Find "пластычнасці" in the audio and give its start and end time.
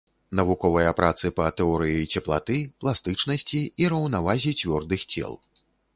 2.85-3.61